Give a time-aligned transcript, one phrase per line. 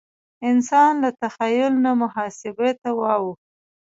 [0.49, 3.41] انسان له تخیل نه محاسبه ته واوښت.